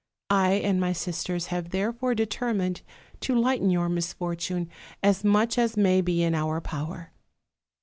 I 0.31 0.53
and 0.53 0.81
my 0.81 0.93
sisters 0.93 1.45
have 1.53 1.69
therefore 1.69 2.15
determined 2.15 2.81
to 3.19 3.35
lighten 3.39 3.69
your 3.69 3.87
misfortune 3.87 4.67
as 5.03 5.23
much 5.23 5.59
as 5.59 5.77
may 5.77 6.01
be 6.01 6.23
in 6.23 6.33
our 6.33 6.59
power. 6.59 7.11